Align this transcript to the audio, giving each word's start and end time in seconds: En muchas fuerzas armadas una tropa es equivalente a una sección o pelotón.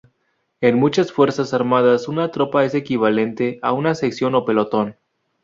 En 0.61 0.79
muchas 0.79 1.11
fuerzas 1.11 1.53
armadas 1.53 2.07
una 2.07 2.31
tropa 2.31 2.65
es 2.65 2.73
equivalente 2.73 3.59
a 3.61 3.71
una 3.71 3.93
sección 3.93 4.33
o 4.33 4.43
pelotón. 4.45 4.95